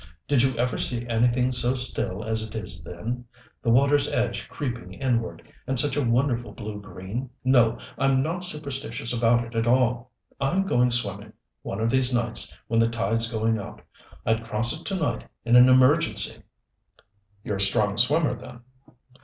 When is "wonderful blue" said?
6.03-6.81